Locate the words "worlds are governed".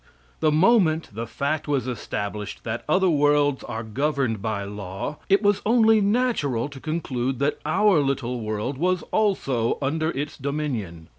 3.07-4.41